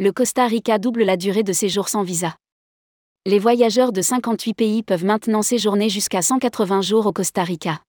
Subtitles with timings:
[0.00, 2.34] le Costa Rica double la durée de séjour sans visa.
[3.26, 7.80] Les voyageurs de 58 pays peuvent maintenant séjourner jusqu'à 180 jours au Costa Rica.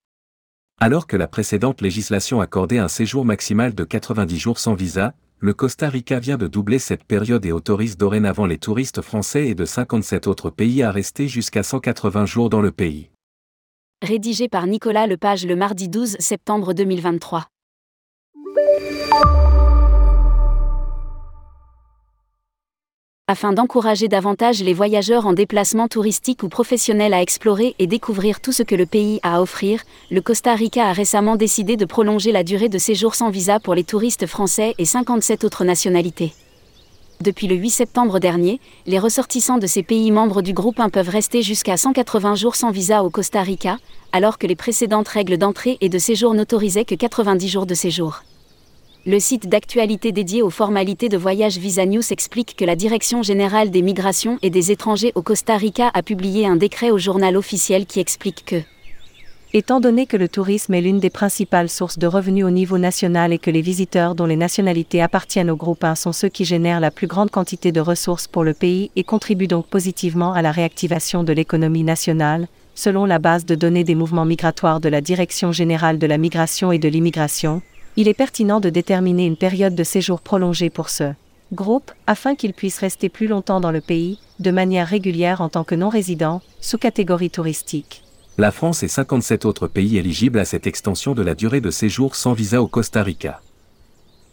[0.80, 5.56] Alors que la précédente législation accordait un séjour maximal de 90 jours sans visa, le
[5.56, 9.66] Costa Rica vient de doubler cette période et autorise dorénavant les touristes français et de
[9.66, 13.10] 57 autres pays à rester jusqu'à 180 jours dans le pays.
[14.04, 17.48] Rédigé par Nicolas Lepage le mardi 12 septembre 2023.
[23.28, 28.52] Afin d'encourager davantage les voyageurs en déplacement touristique ou professionnel à explorer et découvrir tout
[28.52, 32.32] ce que le pays a à offrir, le Costa Rica a récemment décidé de prolonger
[32.32, 36.34] la durée de séjour sans visa pour les touristes français et 57 autres nationalités.
[37.20, 41.10] Depuis le 8 septembre dernier, les ressortissants de ces pays membres du groupe 1 peuvent
[41.10, 43.78] rester jusqu'à 180 jours sans visa au Costa Rica,
[44.12, 48.22] alors que les précédentes règles d'entrée et de séjour n'autorisaient que 90 jours de séjour.
[49.08, 53.70] Le site d'actualité dédié aux formalités de voyage Visa News explique que la Direction générale
[53.70, 57.86] des migrations et des étrangers au Costa Rica a publié un décret au journal officiel
[57.86, 58.56] qui explique que
[59.54, 63.32] Étant donné que le tourisme est l'une des principales sources de revenus au niveau national
[63.32, 66.80] et que les visiteurs dont les nationalités appartiennent au groupe 1 sont ceux qui génèrent
[66.80, 70.52] la plus grande quantité de ressources pour le pays et contribuent donc positivement à la
[70.52, 75.52] réactivation de l'économie nationale, selon la base de données des mouvements migratoires de la Direction
[75.52, 77.62] générale de la migration et de l'immigration,
[77.98, 81.14] il est pertinent de déterminer une période de séjour prolongée pour ce
[81.54, 85.64] groupe, afin qu'il puisse rester plus longtemps dans le pays, de manière régulière en tant
[85.64, 88.04] que non-résident, sous catégorie touristique.
[88.38, 92.16] La France et 57 autres pays éligibles à cette extension de la durée de séjour
[92.16, 93.40] sans visa au Costa Rica.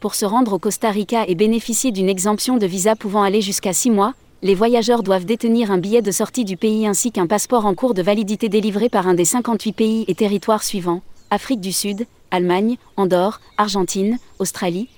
[0.00, 3.72] Pour se rendre au Costa Rica et bénéficier d'une exemption de visa pouvant aller jusqu'à
[3.72, 7.64] 6 mois, les voyageurs doivent détenir un billet de sortie du pays ainsi qu'un passeport
[7.64, 11.72] en cours de validité délivré par un des 58 pays et territoires suivants Afrique du
[11.72, 14.88] Sud, Allemagne, Andorre, Argentine, Australie,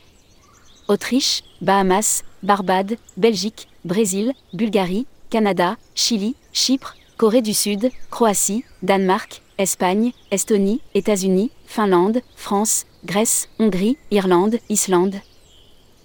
[0.88, 10.12] Autriche, Bahamas, Barbade, Belgique, Brésil, Bulgarie, Canada, Chili, Chypre, Corée du Sud, Croatie, Danemark, Espagne,
[10.30, 15.16] Estonie, États-Unis, Finlande, France, Grèce, Hongrie, Irlande, Islande,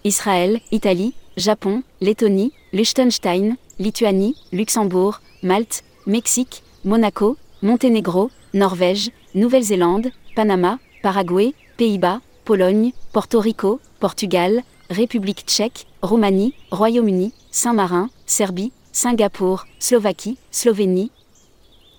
[0.04, 11.54] Israël, Italie, Japon, Lettonie, Liechtenstein, Lituanie, Luxembourg, Malte, Mexique, Monaco, Monténégro, Norvège, Nouvelle-Zélande, Panama, Paraguay,
[11.78, 21.12] Pays-Bas, Pologne, Porto Rico, Portugal, République tchèque, Roumanie, Royaume-Uni, Saint-Marin, Serbie, Singapour, Slovaquie, Slovénie,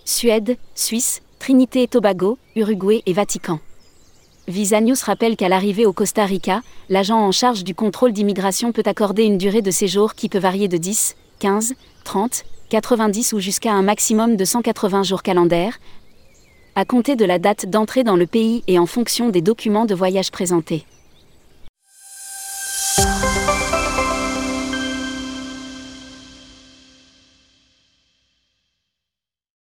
[0.05, 3.61] Suède, Suisse, Trinité et Tobago, Uruguay et Vatican.
[4.49, 8.82] Visa News rappelle qu'à l'arrivée au Costa Rica, l'agent en charge du contrôle d'immigration peut
[8.84, 11.75] accorder une durée de séjour qui peut varier de 10, 15,
[12.05, 15.78] 30, 90 ou jusqu'à un maximum de 180 jours calendaires,
[16.75, 19.94] à compter de la date d'entrée dans le pays et en fonction des documents de
[19.94, 20.84] voyage présentés.